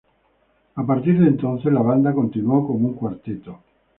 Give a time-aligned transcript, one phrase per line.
[0.73, 3.59] A partir de entonces la banda continuó como un cuarteto.